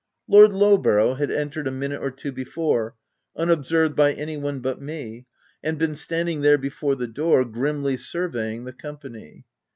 OF 0.27 0.33
WILDFELL 0.33 0.49
HALL. 0.57 0.77
233 0.81 0.97
Lord 0.97 1.13
Lowborough 1.13 1.17
had 1.19 1.29
entered 1.31 1.67
a 1.67 1.71
minute 1.71 2.01
or 2.01 2.09
two 2.09 2.31
before, 2.31 2.95
unobserved 3.37 3.95
by 3.95 4.13
any 4.13 4.35
one 4.35 4.59
but 4.59 4.81
me, 4.81 5.27
and 5.63 5.77
been 5.77 5.93
standing 5.93 6.41
before 6.59 6.95
the 6.95 7.05
door, 7.05 7.45
grimly 7.45 7.97
survey 7.97 8.55
ing 8.55 8.63
the 8.63 8.73
company. 8.73 9.45